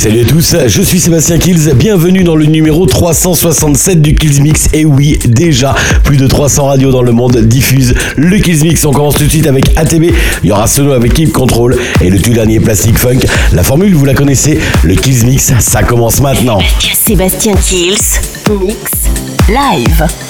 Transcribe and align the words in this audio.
Salut 0.00 0.22
à 0.22 0.24
tous, 0.24 0.56
je 0.66 0.80
suis 0.80 0.98
Sébastien 0.98 1.36
Kills, 1.36 1.74
bienvenue 1.74 2.24
dans 2.24 2.34
le 2.34 2.46
numéro 2.46 2.86
367 2.86 4.00
du 4.00 4.14
Kills 4.14 4.40
Mix. 4.40 4.70
Et 4.72 4.86
oui, 4.86 5.18
déjà, 5.26 5.74
plus 6.04 6.16
de 6.16 6.26
300 6.26 6.64
radios 6.64 6.90
dans 6.90 7.02
le 7.02 7.12
monde 7.12 7.36
diffusent 7.36 7.92
le 8.16 8.38
Kills 8.38 8.62
Mix. 8.62 8.86
On 8.86 8.92
commence 8.92 9.16
tout 9.16 9.24
de 9.24 9.28
suite 9.28 9.46
avec 9.46 9.76
ATB, 9.76 10.04
il 10.42 10.48
y 10.48 10.52
aura 10.52 10.66
Solo 10.68 10.92
avec 10.92 11.12
Keep 11.12 11.34
Control 11.34 11.76
et 12.00 12.08
le 12.08 12.18
tout 12.18 12.32
dernier 12.32 12.60
Plastic 12.60 12.96
Funk. 12.96 13.18
La 13.52 13.62
formule, 13.62 13.94
vous 13.94 14.06
la 14.06 14.14
connaissez, 14.14 14.58
le 14.84 14.94
Kills 14.94 15.26
Mix, 15.26 15.52
ça 15.58 15.82
commence 15.82 16.22
maintenant. 16.22 16.60
Sébastien 17.06 17.52
Kills. 17.56 17.98
Mix. 18.48 18.92
Live. 19.50 20.29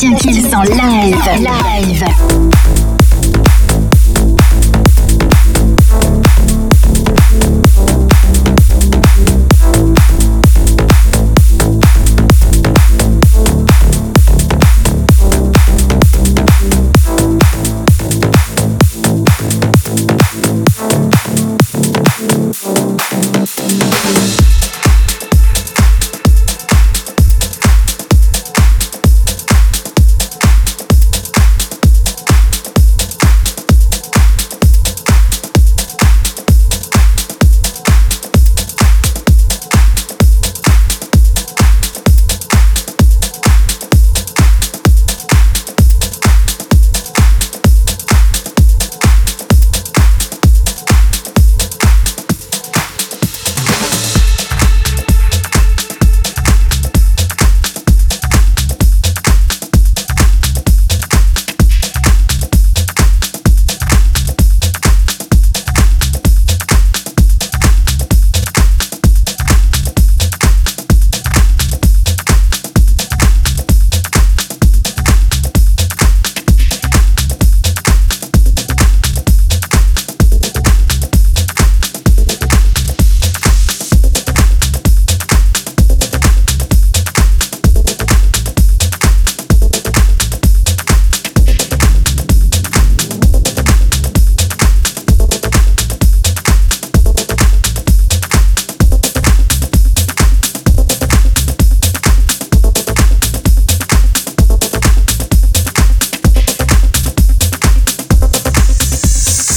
Sébastien 0.00 0.14
Kills 0.14 0.54
en 0.54 0.62
live. 0.62 1.16
Live. 1.40 2.49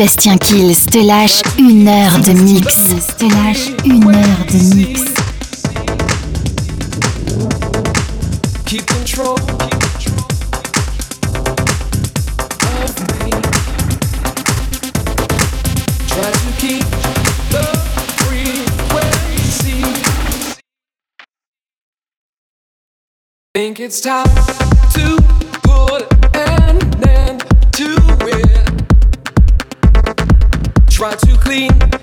Sébastien 0.00 0.38
Kills 0.38 0.86
te 0.90 0.96
lâche 0.96 1.42
une 1.58 1.86
heure 1.86 2.18
de 2.20 2.32
mix. 2.32 2.74
Te 3.18 3.24
lâche 3.24 3.68
une 3.84 4.06
heure 4.06 4.46
de 4.50 4.74
mix. 4.74 5.02
Keep 8.64 8.86
control. 8.86 9.36
Think 23.52 23.80
it's 23.80 24.00
time 24.00 24.24
to 24.94 25.49
try 31.00 31.16
to 31.16 31.34
clean. 31.38 31.99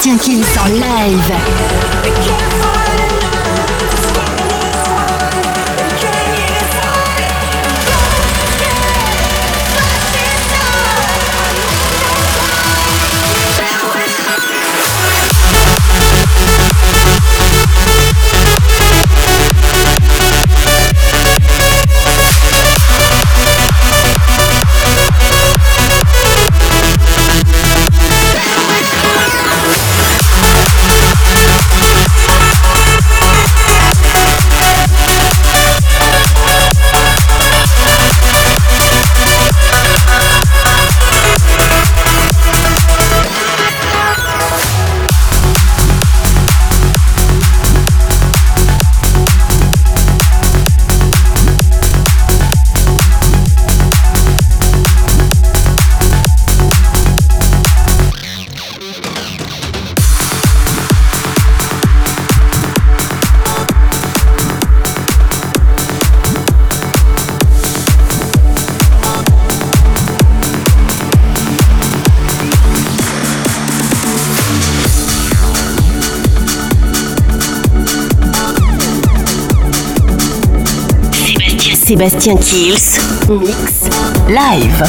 Sébastien 0.00 0.16
Kills 0.16 0.58
en 0.58 0.68
live. 0.68 1.34
Sébastien 81.90 82.36
Kills, 82.36 83.00
Mix, 83.28 83.88
Live. 84.28 84.84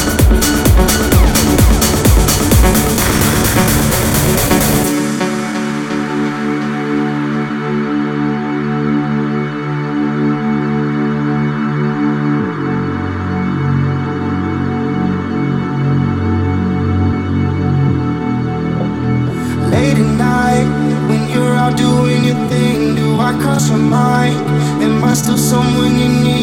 doing 21.78 22.26
your 22.26 22.36
thing? 22.50 22.96
Do 22.96 23.18
I 23.20 23.32
cross 23.42 23.70
your 23.70 23.78
mind? 23.80 24.36
Am 24.84 25.04
I 25.04 25.14
still 25.14 25.38
someone 25.38 25.98
you 25.98 26.10
need? 26.24 26.41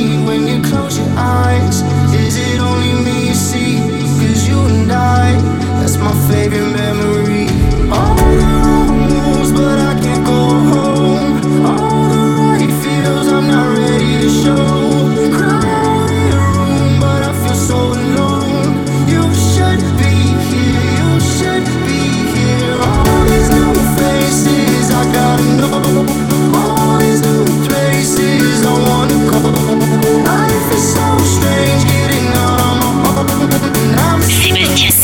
my 6.09 6.29
favorite. 6.29 6.68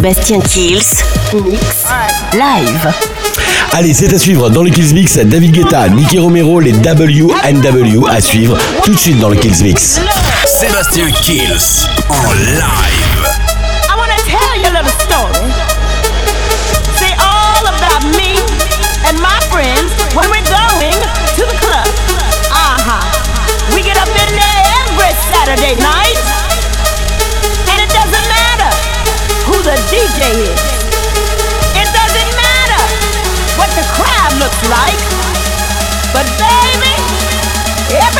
Sébastien 0.00 0.40
Kills, 0.40 1.04
Mix 1.44 1.84
Live. 2.32 2.90
Allez, 3.74 3.92
c'est 3.92 4.14
à 4.14 4.18
suivre 4.18 4.48
dans 4.48 4.62
le 4.62 4.70
Kills 4.70 4.94
Mix. 4.94 5.18
David 5.18 5.52
Guetta, 5.52 5.90
Nicky 5.90 6.18
Romero, 6.18 6.58
les 6.58 6.72
WNW 6.72 8.08
à 8.08 8.22
suivre 8.22 8.56
tout 8.82 8.94
de 8.94 8.98
suite 8.98 9.18
dans 9.18 9.28
le 9.28 9.36
Kills 9.36 9.62
Mix. 9.62 10.00
Sébastien 10.46 11.10
Kills 11.20 11.84
en 12.08 12.32
live. 12.32 13.26
I 13.90 13.94
want 13.94 14.08
to 14.08 14.24
tell 14.24 14.56
you 14.56 14.68
a 14.68 14.80
little 14.80 14.90
story. 15.04 15.52
Say 16.96 17.12
all 17.20 17.66
about 17.66 18.02
me 18.16 18.40
and 19.06 19.20
my 19.20 19.38
friends 19.50 19.92
when 20.16 20.30
we're 20.30 20.48
going 20.48 20.96
to 21.36 21.42
the 21.44 21.58
club. 21.60 21.86
Uh-huh. 22.50 23.74
We 23.76 23.82
get 23.82 23.98
up 23.98 24.08
in 24.08 24.34
there 24.34 24.62
every 24.80 25.12
Saturday 25.30 25.78
night. 25.82 25.99
DJ 29.90 30.22
is. 30.46 30.62
It 31.74 31.88
doesn't 31.90 32.32
matter 32.38 32.82
what 33.58 33.66
the 33.74 33.82
crowd 33.98 34.32
looks 34.38 34.62
like. 34.70 35.02
But 36.14 36.30
baby, 36.38 36.94
every 37.98 38.19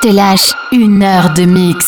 te 0.00 0.08
lâche 0.08 0.54
une 0.72 1.02
heure 1.02 1.32
de 1.34 1.44
mix. 1.44 1.87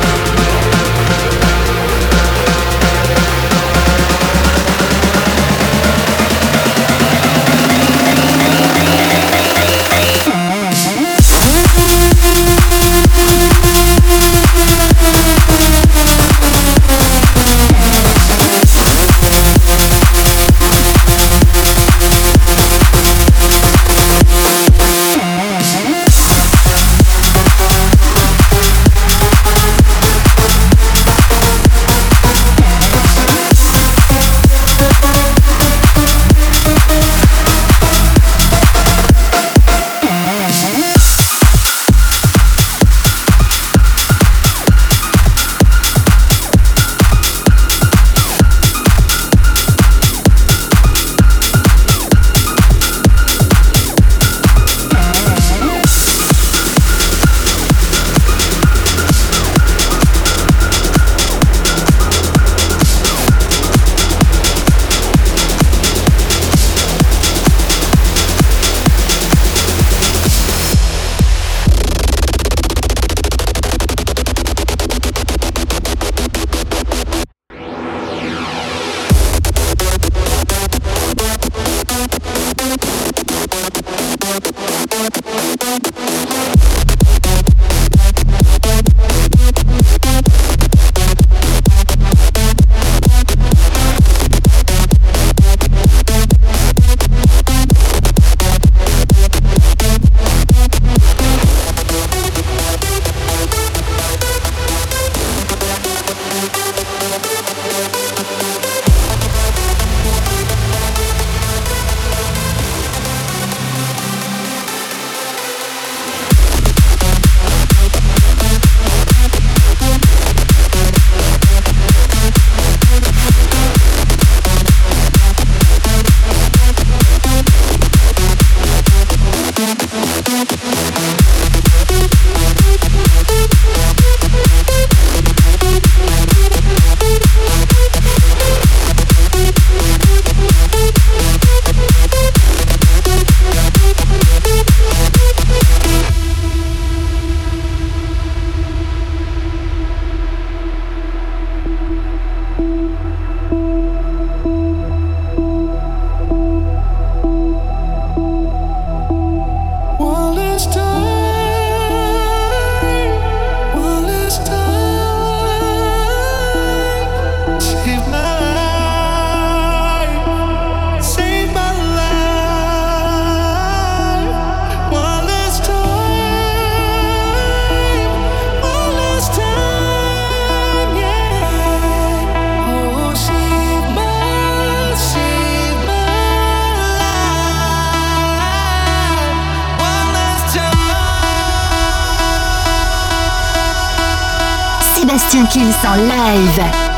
En 195.33 195.47
live. 195.95 196.90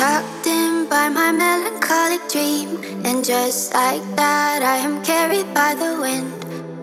Tucked 0.00 0.46
in 0.46 0.88
by 0.88 1.10
my 1.10 1.30
melancholic 1.30 2.22
dream, 2.32 2.68
and 3.04 3.22
just 3.22 3.74
like 3.74 4.04
that, 4.16 4.62
I 4.62 4.76
am 4.86 5.04
carried 5.04 5.52
by 5.52 5.74
the 5.74 5.92
wind. 6.00 6.32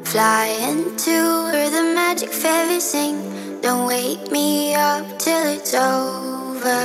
Flying 0.05 0.95
to 1.05 1.17
where 1.51 1.71
the 1.77 1.85
magic 1.99 2.29
fairies 2.29 2.83
sing. 2.83 3.17
Don't 3.61 3.87
wake 3.87 4.31
me 4.31 4.75
up 4.75 5.05
till 5.17 5.45
it's 5.55 5.73
over. 5.73 6.83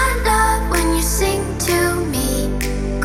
I 0.00 0.04
love 0.30 0.62
when 0.72 0.86
you 0.96 1.02
sing 1.02 1.44
to 1.68 1.78
me, 2.14 2.28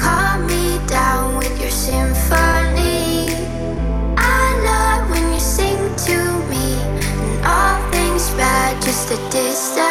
calm 0.03 0.47
me 0.47 0.79
down 0.87 1.35
with 1.39 1.55
your 1.59 1.75
symphony. 1.87 3.35
I 4.39 4.45
love 4.69 5.03
when 5.11 5.25
you 5.33 5.41
sing 5.57 5.81
to 6.07 6.17
me, 6.51 6.67
and 7.23 7.45
all 7.53 7.79
things 7.91 8.29
bad, 8.39 8.81
just 8.81 9.11
a 9.11 9.17
distant 9.29 9.90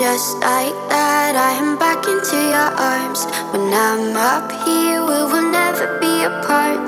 Just 0.00 0.40
like 0.40 0.72
that, 0.88 1.36
I 1.36 1.60
am 1.60 1.76
back 1.78 2.08
into 2.08 2.32
your 2.32 2.72
arms. 2.72 3.28
When 3.52 3.68
I'm 3.68 4.16
up 4.16 4.48
here, 4.64 5.04
we 5.04 5.20
will 5.28 5.52
never 5.52 6.00
be 6.00 6.24
apart. 6.24 6.80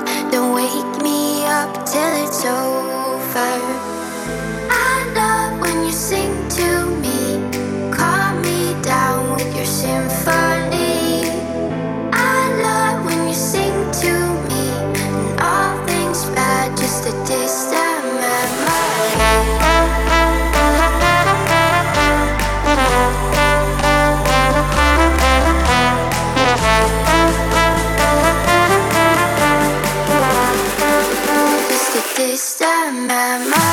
waste 32.33 32.57
time 32.57 33.07
by 33.07 33.37
my 33.51 33.72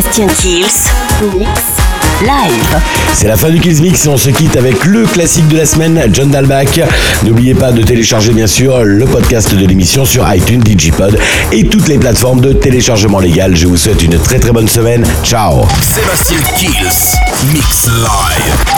Sébastien 0.00 0.28
Kills. 0.28 1.36
Mix 1.36 1.60
live. 2.20 2.80
C'est 3.14 3.26
la 3.26 3.36
fin 3.36 3.50
du 3.50 3.58
Kills 3.58 3.82
Mix 3.82 4.06
et 4.06 4.08
on 4.08 4.16
se 4.16 4.30
quitte 4.30 4.56
avec 4.56 4.84
le 4.84 5.04
classique 5.04 5.48
de 5.48 5.56
la 5.56 5.66
semaine, 5.66 6.00
John 6.12 6.30
Dalbach. 6.30 6.78
N'oubliez 7.24 7.54
pas 7.54 7.72
de 7.72 7.82
télécharger 7.82 8.32
bien 8.32 8.46
sûr 8.46 8.84
le 8.84 9.04
podcast 9.06 9.52
de 9.52 9.66
l'émission 9.66 10.04
sur 10.04 10.32
iTunes, 10.32 10.60
Digipod 10.60 11.18
et 11.50 11.64
toutes 11.64 11.88
les 11.88 11.98
plateformes 11.98 12.40
de 12.40 12.52
téléchargement 12.52 13.18
légal. 13.18 13.56
Je 13.56 13.66
vous 13.66 13.76
souhaite 13.76 14.00
une 14.00 14.16
très 14.20 14.38
très 14.38 14.52
bonne 14.52 14.68
semaine. 14.68 15.04
Ciao. 15.24 15.66
Sébastien 15.82 16.38
Kills 16.56 17.52
Mix 17.52 17.88
Live. 17.88 18.77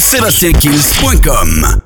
Sur 0.00 0.02
sébastienKills.com. 0.02 1.80